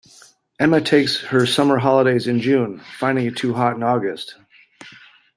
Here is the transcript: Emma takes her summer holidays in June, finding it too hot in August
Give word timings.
Emma 0.59 0.81
takes 0.81 1.21
her 1.25 1.45
summer 1.45 1.77
holidays 1.77 2.25
in 2.27 2.39
June, 2.39 2.81
finding 2.97 3.27
it 3.27 3.37
too 3.37 3.53
hot 3.53 3.75
in 3.75 3.83
August 3.83 4.33